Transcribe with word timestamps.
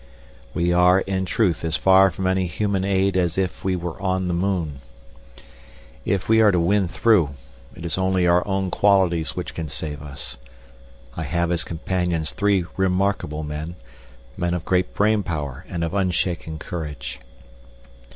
We 0.55 0.73
are, 0.73 1.01
in 1.01 1.25
truth, 1.27 1.63
as 1.63 1.77
far 1.77 2.09
from 2.09 2.25
any 2.25 2.47
human 2.47 2.83
aid 2.83 3.15
as 3.15 3.37
if 3.37 3.63
we 3.63 3.75
were 3.75 3.99
in 4.15 4.29
the 4.29 4.33
moon. 4.33 4.79
If 6.05 6.27
we 6.27 6.41
are 6.41 6.49
to 6.51 6.59
win 6.59 6.87
through, 6.87 7.35
it 7.75 7.85
is 7.85 7.99
only 7.99 8.25
our 8.25 8.41
own 8.47 8.71
qualities 8.71 9.35
which 9.35 9.53
can 9.53 9.69
save 9.69 10.01
us. 10.01 10.37
I 11.15 11.21
have 11.21 11.51
as 11.51 11.63
companions 11.63 12.31
three 12.31 12.65
remarkable 12.77 13.43
men, 13.43 13.75
men 14.37 14.55
of 14.55 14.65
great 14.65 14.91
brain 14.95 15.21
power 15.21 15.67
and 15.69 15.83
of 15.83 15.93
unshaken 15.93 16.57
courage. 16.57 17.19